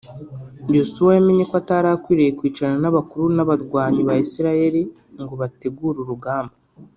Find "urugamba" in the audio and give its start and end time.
6.01-6.55